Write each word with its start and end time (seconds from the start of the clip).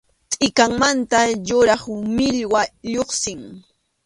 Tʼikanmantataq 0.31 1.29
yuraq 1.47 1.83
millwa 2.15 2.61
lluqsin. 2.91 3.41